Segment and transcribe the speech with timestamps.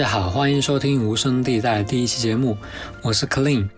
[0.00, 2.56] 大家好，欢迎收听无声地带第一期节目，
[3.02, 3.68] 我是 Clean。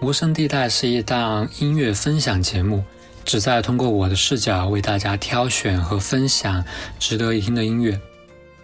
[0.00, 2.84] 无声地带是一档音乐分享节目，
[3.24, 6.64] 旨在通过我的视角为大家挑选和分享
[7.00, 8.00] 值得一听的音乐。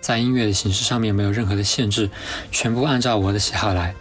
[0.01, 2.09] 在音乐的形式上面没有任何的限制，
[2.53, 3.93] 全部按照我的喜好来。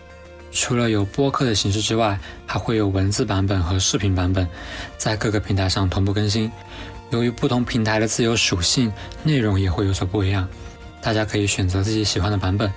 [0.52, 4.48] 除了有播客的形式之外，还会有文字版本和视频版本，
[4.96, 6.52] 在各个平台上同步更新。
[7.10, 8.94] 由于不同平台的自由属性，
[9.24, 10.48] 内容也会有所不一样。
[11.02, 12.72] 大家可以选择自己喜欢的版本。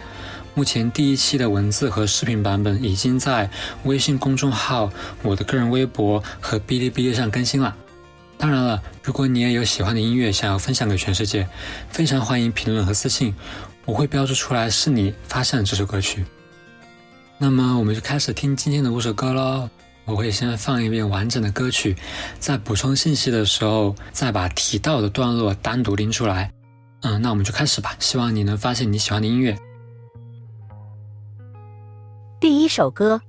[0.54, 3.48] 目前第一期的文字和视频版本已经在
[3.84, 4.90] 微信公众号、
[5.22, 7.76] 我的个人微博和哔哩哔哩上更新了。
[8.36, 11.46] 当然了，如果你也有喜欢的音乐想要分享给全世界，
[11.90, 13.34] 非常欢迎评论和私信，
[13.84, 16.24] 我会标注出来是你发现了这首歌曲。
[17.38, 19.68] 那么我们就开始听今天的五首歌喽。
[20.06, 21.94] 我会先放一遍完整的歌曲，
[22.40, 26.50] 在补充信息的时候再把提到的段落单独拎出来。
[27.02, 27.94] 嗯，那我们就开始吧。
[28.00, 29.56] 希望你能发现你喜欢的音乐。
[32.70, 33.20] 首歌。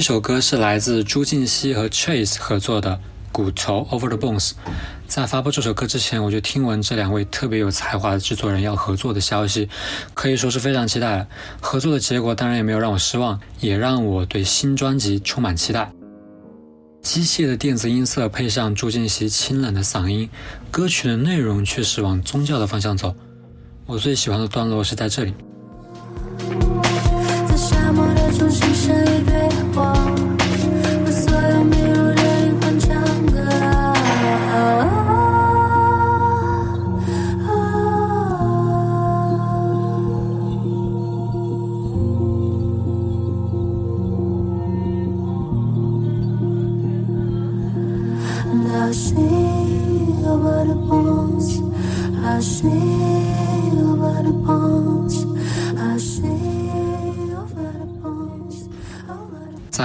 [0.00, 2.92] 这首歌是来自朱婧汐和 Chase 合作的
[3.30, 4.48] 《骨头 Over the Bones》。
[5.06, 9.68] 在发布这首歌之前，我就听闻这两位特别有才华的制作人要合作的消息，
[10.14, 11.28] 可以说是非常期待了。
[11.60, 15.92] 合作的结果当然也没有让我失望，也让我对新专辑充满期待。
[17.02, 20.30] 机械的电子音色配上朱婧汐清冷的嗓音，
[20.70, 23.14] 歌曲的内容却是往宗教的方向走。
[23.84, 25.34] 我最喜欢的段落是在这里。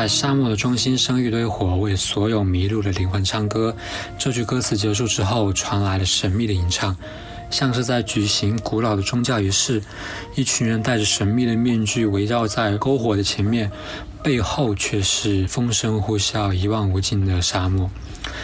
[0.06, 3.76] 在沙漠的中心生一堆火，为所有迷路的灵魂唱歌。
[4.20, 6.96] 这句歌词结束之后，传来了神秘的吟唱，
[7.50, 9.82] 像是在举行古老的宗教仪式。
[10.36, 13.72] 一群人戴着神秘的面具，围绕在篝火的前面，
[14.26, 17.88] 背后却是风声呼啸、一望无尽的沙漠，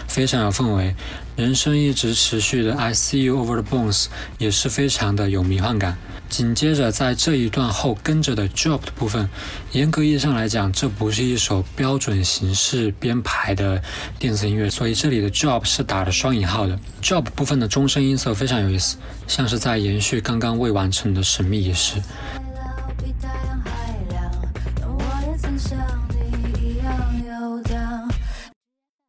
[0.07, 0.95] 非常有氛围。
[1.36, 4.06] 人生一直持续的 "I see you over the bones"
[4.38, 5.98] 也是非常的有迷幻感。
[6.30, 9.28] 紧接着，在这一段后跟着的 drop 的部分，
[9.72, 13.81] 严格意义上来讲，这不是一首标准形式编排的
[14.19, 16.80] 电子音乐，所以这里的 drop 是打了双引号的。
[17.01, 21.95] drop 部分的钟声音色非常有意思，像是在延续刚刚未完成的神秘仪式。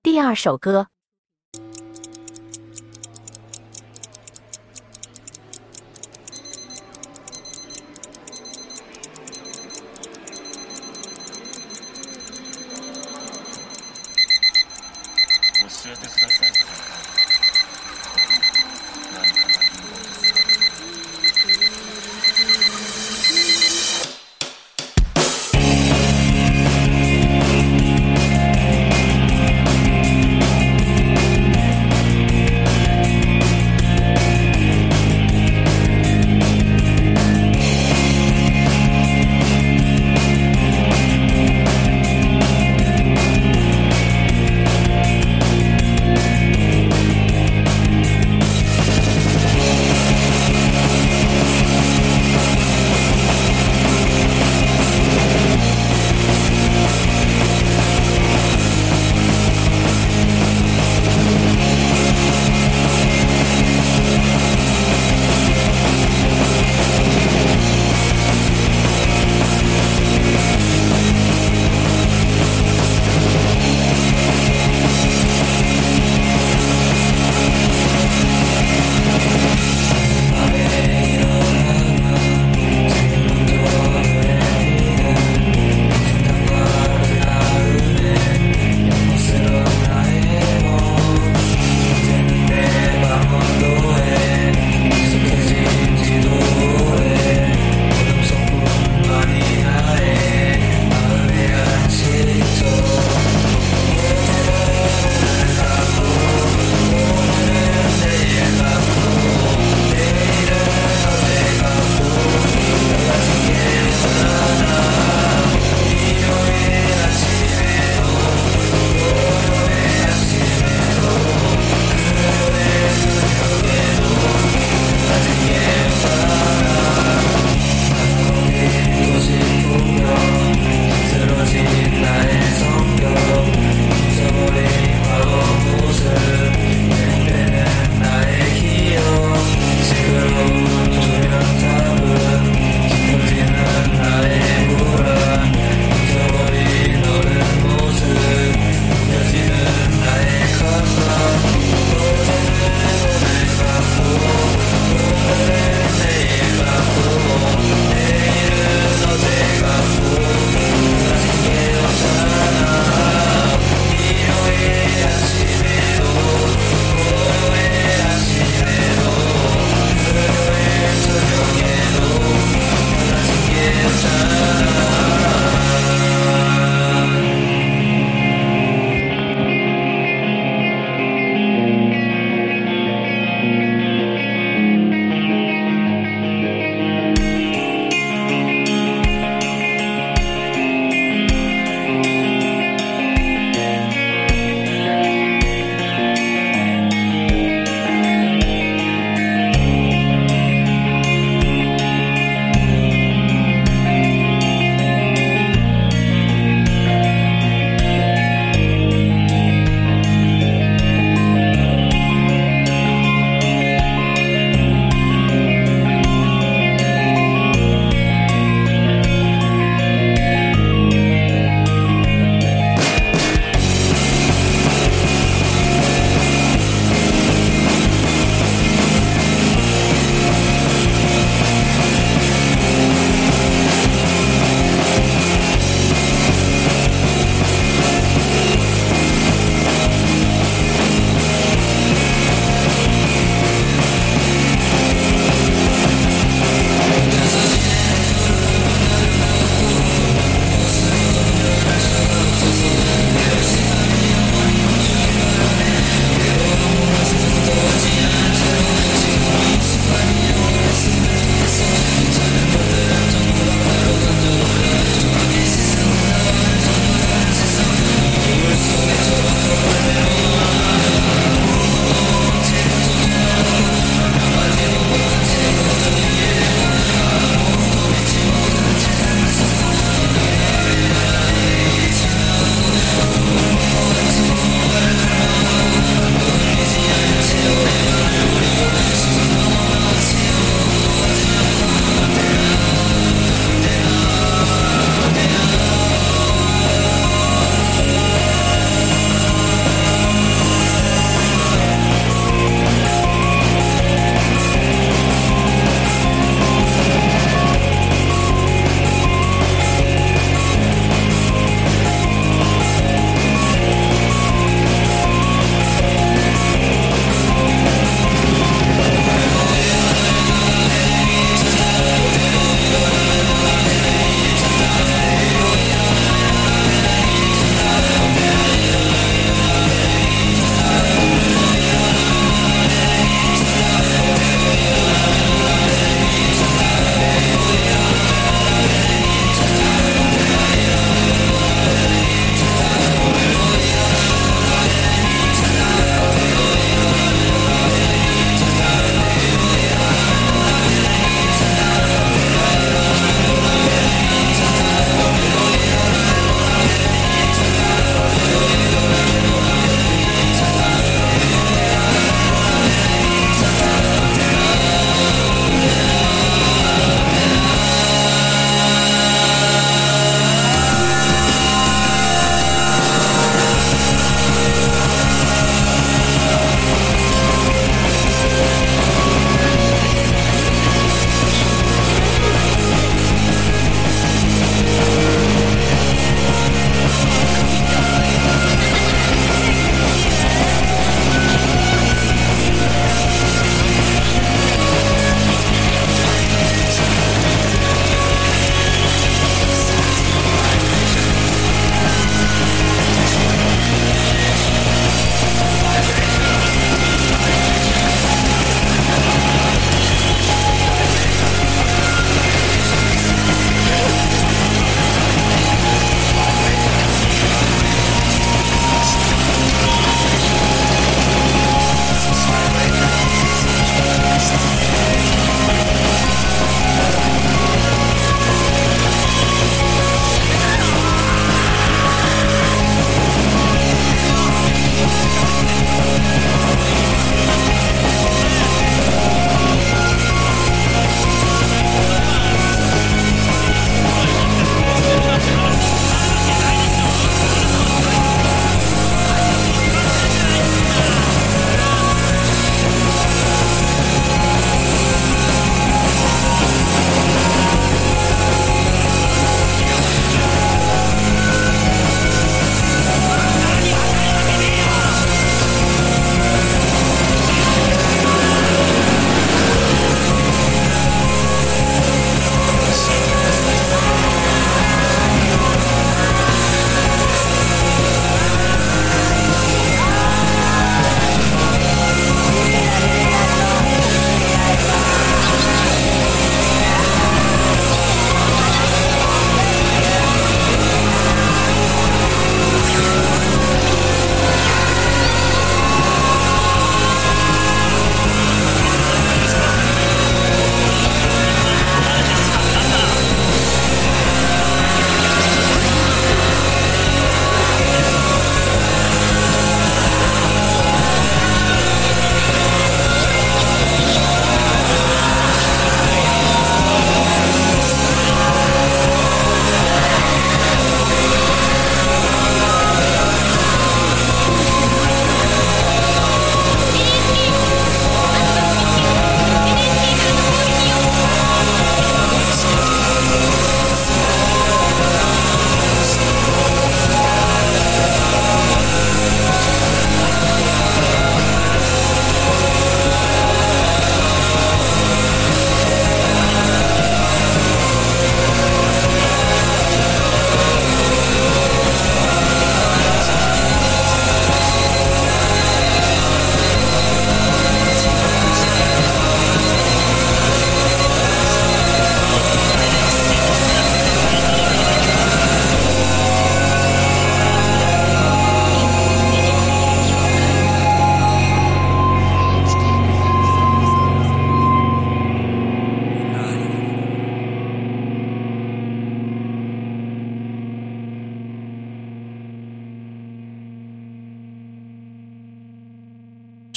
[0.04, 0.88] 第二首歌，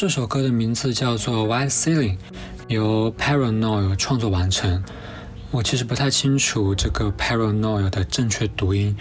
[0.06, 2.14] 这首歌的名字叫做《White Ceiling》，
[2.68, 4.84] 由 Paranoid 创作完成。
[5.50, 8.96] 我其实不太清楚这个 Paranoid 的正确读音，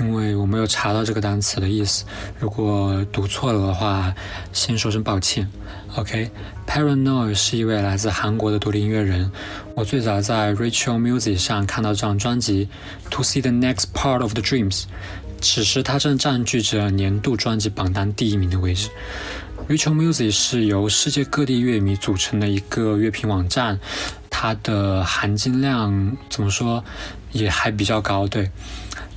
[0.00, 2.06] 因为我没有查到这个单词的意思。
[2.40, 4.14] 如果读错了的话，
[4.50, 5.46] 先说声抱歉。
[5.96, 9.30] OK，Paranoid 是一位来自韩国的独立音乐人。
[9.76, 12.70] 我最早在 Rachel Music 上看到这张专辑
[13.10, 14.84] 《To See the Next Part of the Dreams》，
[15.42, 18.88] 此时他正占据着年度专辑榜单第一名的位置。
[19.66, 23.80] Rachel Music 是由世界各地乐迷组成的一个乐评网站，
[24.28, 26.84] 它的含金量怎么说
[27.32, 28.28] 也还比较高。
[28.28, 28.50] 对，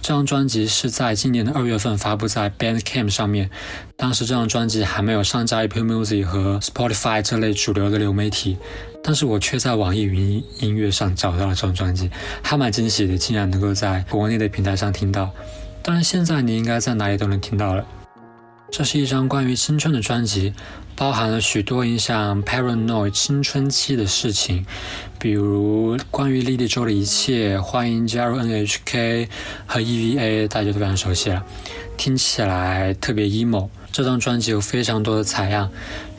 [0.02, 3.50] 这张专辑是在今年的二月份发布在 Bandcamp 上面，
[3.98, 8.58] 当时这张专辑还没有上架 Apple Music 和 Spotify 这类主流的流媒体，
[9.04, 12.10] 但是我却在网易云音乐上找到了这张专辑，
[12.42, 15.30] 还蛮惊喜的，竟然能够在国内的平台上听到。
[15.84, 17.86] 当然，现在你应该在哪里都能听到了。
[18.70, 20.54] 这是一张关于青春的专辑，
[20.96, 24.66] 包含了许多影响 Paranoid 青春期的事情，
[25.18, 29.30] 比如关于莉莉周的一切，欢迎加入 NHK
[29.66, 31.44] 和 EVA，大家都非常熟悉了，
[31.98, 33.70] 听起来特别 emo。
[33.92, 35.72] 这张专辑有非常多的采样，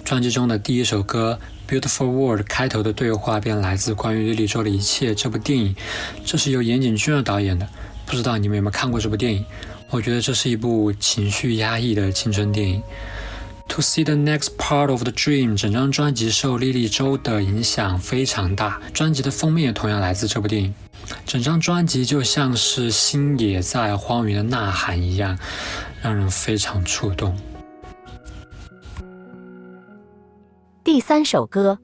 [0.05, 1.39] 专辑中的第一首歌
[1.71, 5.77] 《Beautiful World》开头的对话便来自关于莉莉周的一切这部电影，
[6.25, 7.69] 这是由岩井俊二导演的，
[8.09, 9.45] 不知道你们有没有看过这部电影？
[9.91, 12.83] 我觉得这是一部情绪压抑的青春电影。
[13.69, 20.75] To see the next part of the dream，整张专辑受莉莉周的影响非常大，专辑的封面也同样来自这部电影。
[21.27, 25.39] 整张专辑就像是星野在荒原的呐喊一样，
[26.01, 27.39] 让人非常触动。
[30.83, 31.79] 第三首歌，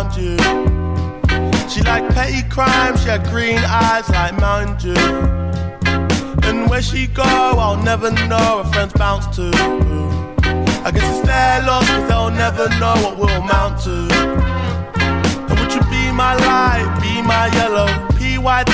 [0.00, 0.36] found you.
[1.68, 5.00] She liked petty crime, she had green eyes like Mountain Dew.
[6.48, 8.62] And where she go, I'll never know.
[8.62, 9.50] Her friends bounce to.
[10.84, 14.08] I guess it's their loss, cause they'll never know what we'll amount to.
[15.48, 18.19] And would you be my light, be my yellow?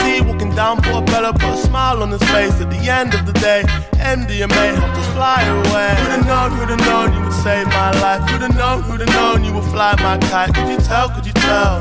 [0.06, 3.32] PYT walking down Portobello, put a smile on his face at the end of the
[3.32, 3.62] day.
[3.94, 5.90] MDMA helped us fly away.
[5.98, 8.22] Who'd have known, who'd have known you would save my life?
[8.30, 10.54] Who'd have known, who'd have known you would fly my kite?
[10.54, 11.74] Could you tell, could you tell?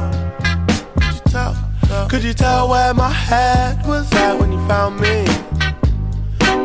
[0.96, 1.54] Could you tell?
[2.10, 5.18] Could you tell where my head was at when you found me?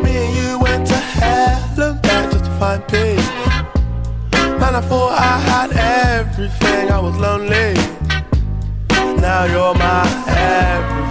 [0.03, 3.29] Me and you went to hell and back just to find peace.
[4.61, 7.75] Man, I thought I had everything, I was lonely.
[9.21, 11.10] Now you're my everything,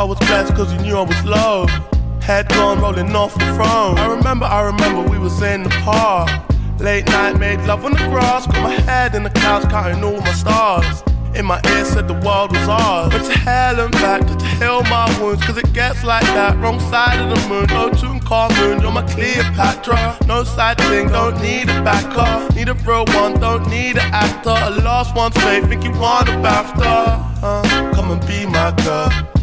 [0.00, 1.89] I was blessed, 'cause you knew I was low.
[2.30, 3.98] Head gone rolling off the throne.
[3.98, 6.30] I remember, I remember we was in the park.
[6.78, 10.20] Late night, made love on the grass, got my head in the clouds, counting all
[10.20, 11.02] my stars.
[11.34, 13.12] In my ear said the world was ours.
[13.12, 16.56] Went to hell and back to heal my wounds, cause it gets like that.
[16.58, 20.18] Wrong side of the moon, no tune car moon, you're my Cleopatra.
[20.28, 22.54] No side thing, don't need a backer.
[22.54, 24.54] Need a real one, don't need an actor.
[24.54, 27.42] A lost one's faith, think you want a BAFTA.
[27.42, 29.39] Uh, come and be my girl.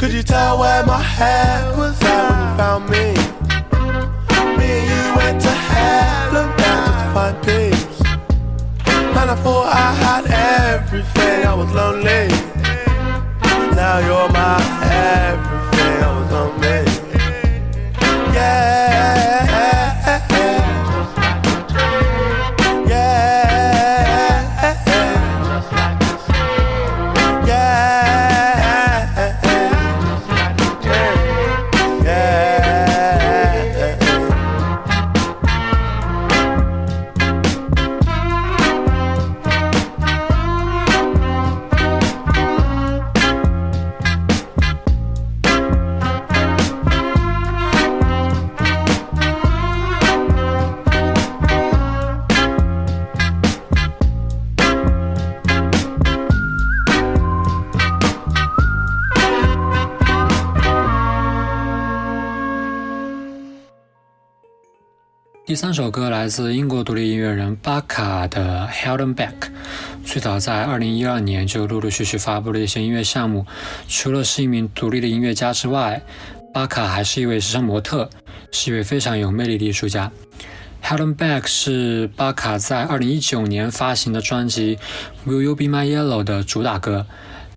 [0.00, 3.12] Could you tell where my head was at when you found me?
[4.56, 8.00] Me and you went to hell and just to find peace.
[9.14, 10.24] Man, I thought I had
[10.72, 12.28] everything, I was lonely.
[13.76, 14.56] Now you're my
[14.88, 15.49] everything,
[65.70, 69.28] 三首歌来自英国独立音乐人巴卡的《Held Em Back》，
[70.04, 73.46] 最早在2012年就陆陆续续发布了一些音乐项目。
[73.86, 76.02] 除了是一名独立的音乐家之外，
[76.52, 78.10] 巴卡还是一位时尚模特，
[78.50, 80.10] 是一位非常有魅力的艺术家。
[80.84, 84.76] 《Held Em Back》是巴卡在2019年发行的专辑
[85.30, 87.06] 《Will You Be My Yellow》的主打歌。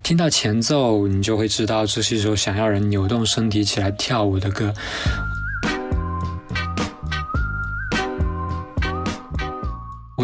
[0.04, 4.72] 听到前奏，你就会知道这是一首想要人扭动身体起来跳舞的歌。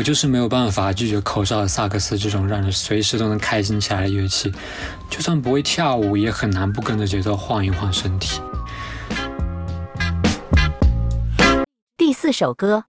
[0.01, 4.51] 我就是没有办法拒绝口哨的萨克斯这种让人随时都能开心起来的乐器，
[5.11, 8.41] 就算不会跳舞，也很难不跟着节奏晃一晃身体。
[11.99, 12.85] 第四首歌，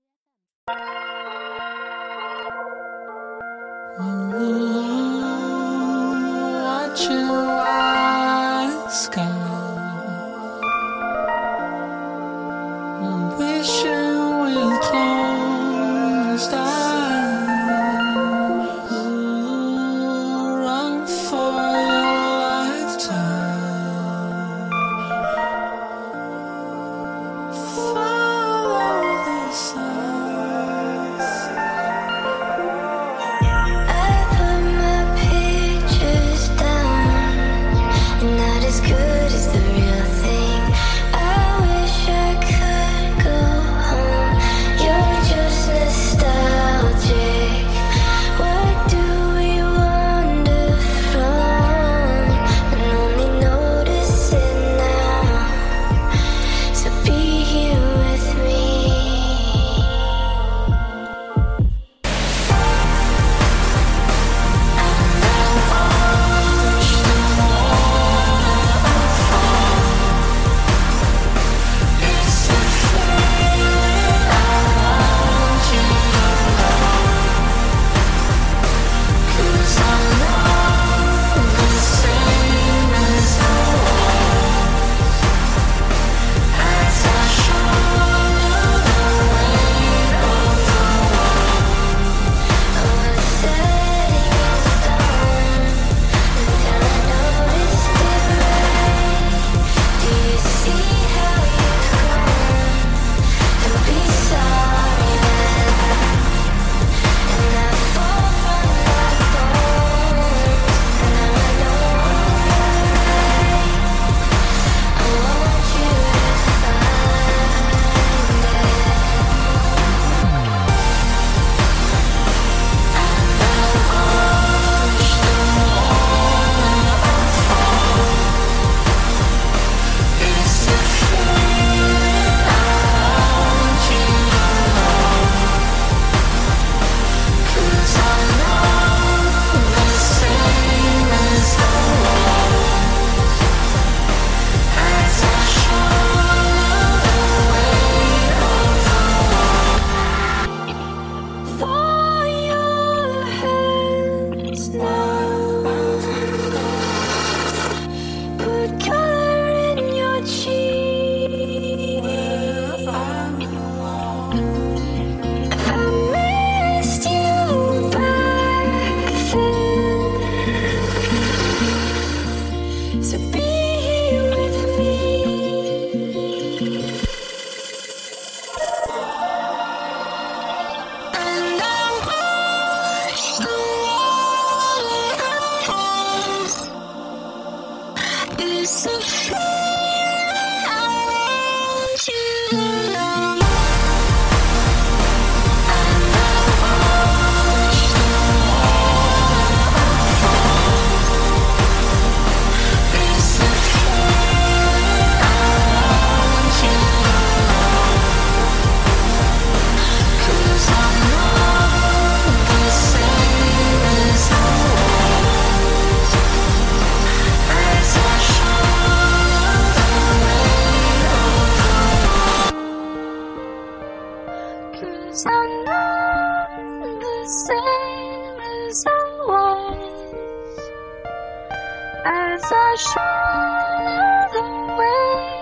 [232.05, 235.40] as I shoot away.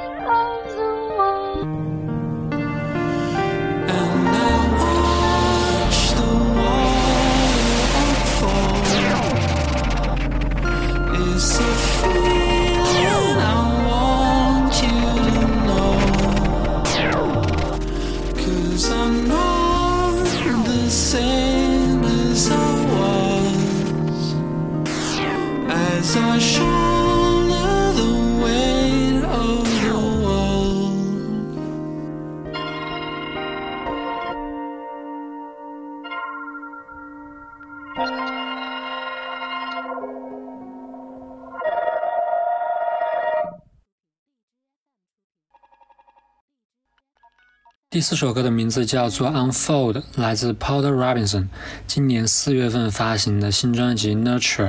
[47.99, 51.49] 第四首歌的名字叫做《Unfold》，来自 Porter Robinson，
[51.85, 54.67] 今年四月份发行的新专辑《Nurture》，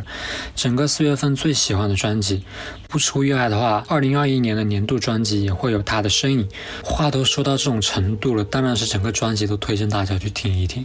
[0.57, 2.43] 整个四月份最喜欢的专辑。
[2.89, 6.49] 不出意外的话，二零二一年的年度专辑也会有他的身影。
[6.83, 10.85] 话都说到这种程度了，当然是整个专辑都推荐大家去听一听。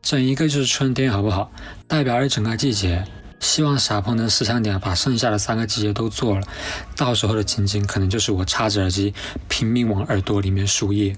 [0.00, 1.52] 整一个就是春天，好不好？
[1.86, 3.04] 代表着整个季节。
[3.40, 6.46] 希望傻鹏能识相点，把剩下的三个季节都做了，
[6.96, 9.12] 到时候的情景可能就是我插着耳机
[9.50, 11.14] 拼命往耳朵里面输液。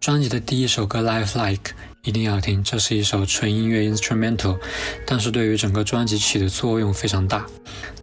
[0.00, 4.58] 专辑的第一首歌《Life Like》一定要听，这是一首纯音乐 instrumental，
[5.04, 7.44] 但是对于整个专辑起的作用非常大。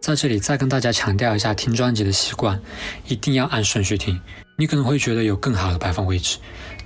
[0.01, 2.59] 在这里再跟大家强调一下听专辑的习惯，
[3.07, 4.19] 一定要按顺序听。
[4.57, 6.37] 你可能会觉得有更好的摆放位置，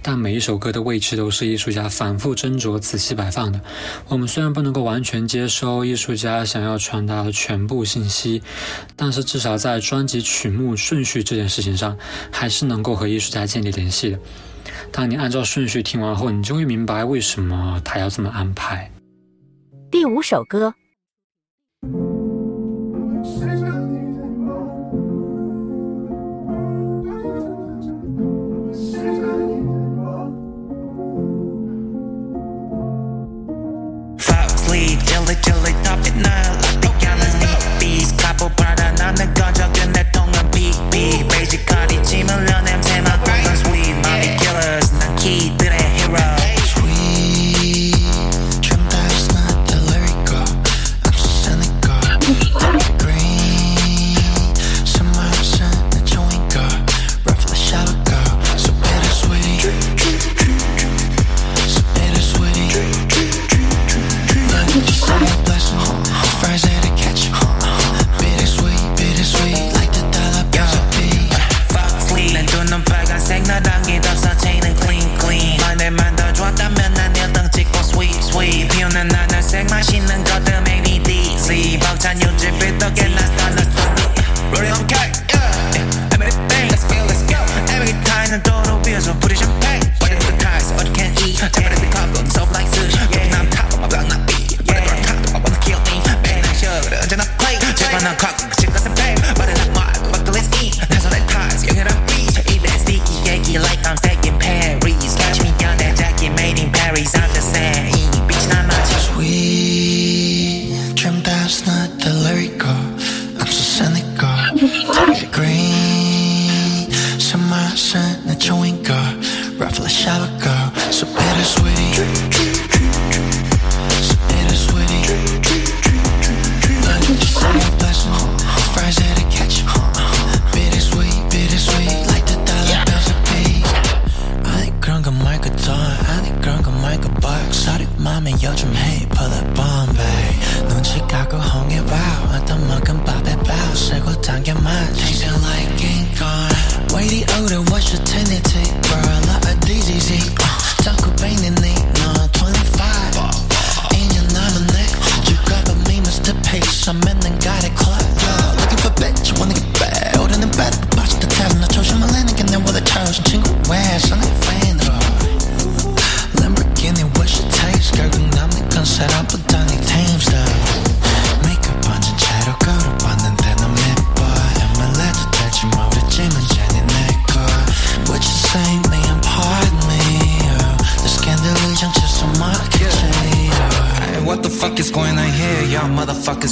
[0.04, 3.60] 但每一首歌的位置都是艺术家反复斟酌、仔细摆放的。
[4.08, 8.44] 我们虽然不能够完全接收艺术家想要传达的全部信息，
[8.96, 11.98] 但是至少在专辑曲目顺序这件事情上，
[12.32, 14.20] 还是能够和艺术家建立联系的。
[14.92, 18.92] 当你按照顺序听完后，你就会明白为什么他要这么安排。
[19.90, 20.74] 第五首歌，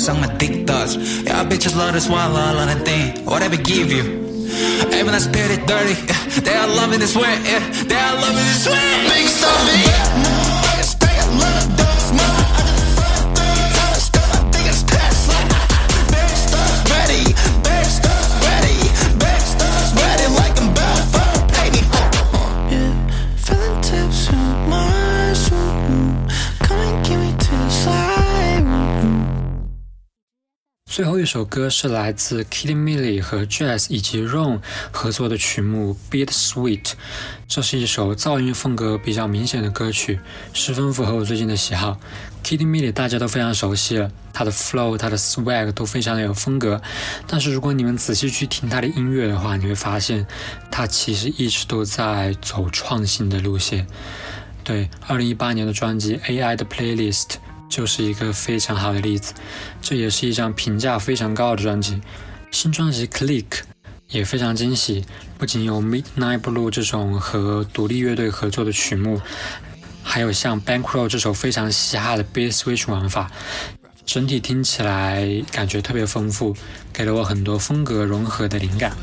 [0.05, 0.95] suck my dick thoughts.
[0.95, 3.25] Y'all bitches love this swallow all of the thing.
[3.25, 4.03] Whatever give you.
[4.93, 5.95] Even I spit it dirty.
[6.05, 6.21] Yeah.
[6.45, 7.33] They all love it this way.
[7.43, 7.59] Yeah.
[7.89, 9.07] They all love it this way.
[9.09, 10.44] Big stuff,
[30.95, 34.61] 最后一首歌是来自 Kitty Millie 和 Jazz 以及 Ron
[34.93, 36.83] 合作的曲目《Beat Sweet》，
[37.49, 40.21] 这是一首噪音风格比较明显的歌曲，
[40.53, 41.99] 十分符合我最近的喜好。
[42.45, 46.81] Kitty Millie 大家都非常熟悉了，她的 flow、她的 swag 都非常的有风格。
[47.27, 50.25] 但是如果你们仔细去听她的音乐的话，你会发现
[50.71, 53.85] 她其实一直都在走创新的路线。
[54.63, 57.23] 对，二零一八年的专辑《AI 的 Playlist》
[57.69, 59.33] 就是一个非常好的例子。
[59.81, 62.01] 这也是一张评价非常高的专辑。
[62.51, 63.43] 新专辑《Click》
[64.09, 65.05] 也非常惊喜，
[65.37, 69.19] 不仅有《Midnight Blue》这种和独立乐队合作的曲目，
[70.03, 73.29] 还有像《Bankroll》这首非常嘻哈的 Beat Switch 玩法。
[74.05, 76.55] 整体听起来感觉特别丰富，
[76.93, 78.95] 给了我很多风格融合的灵感。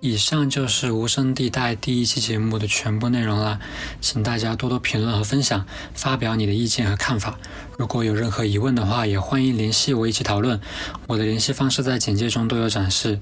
[0.00, 3.60] 以上就是无声地带第一期节目的全部内容了，
[4.00, 7.38] 请大家多多评论和分享，发表你的意见和看法。
[7.76, 10.58] 如果有任何疑问的话，也欢迎联系我一起讨论。
[11.06, 13.20] 我的联系方式在简介中都有展示。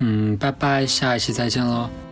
[0.00, 2.09] 嗯，拜拜，下一期再见喽。